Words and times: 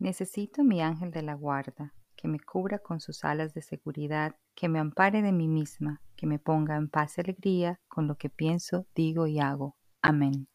Necesito 0.00 0.64
mi 0.64 0.80
ángel 0.80 1.10
de 1.10 1.20
la 1.20 1.34
guarda, 1.34 1.92
que 2.16 2.26
me 2.26 2.40
cubra 2.40 2.78
con 2.78 3.00
sus 3.00 3.22
alas 3.22 3.52
de 3.52 3.60
seguridad, 3.60 4.34
que 4.54 4.66
me 4.66 4.78
ampare 4.78 5.20
de 5.20 5.30
mí 5.30 5.46
misma, 5.46 6.00
que 6.16 6.26
me 6.26 6.38
ponga 6.38 6.76
en 6.76 6.88
paz 6.88 7.18
y 7.18 7.20
alegría 7.20 7.78
con 7.86 8.08
lo 8.08 8.16
que 8.16 8.30
pienso, 8.30 8.86
digo 8.94 9.26
y 9.26 9.40
hago. 9.40 9.76
Amén. 10.00 10.48